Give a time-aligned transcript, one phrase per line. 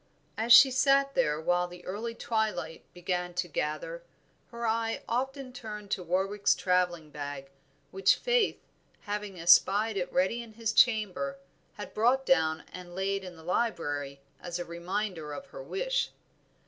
[0.35, 4.01] As she sat there while the early twilight began to gather,
[4.49, 7.51] her eye often turned to Warwick's travelling bag,
[7.91, 8.59] which Faith,
[9.01, 11.37] having espied it ready in his chamber,
[11.73, 16.09] had brought down and laid in the library, as a reminder of her wish.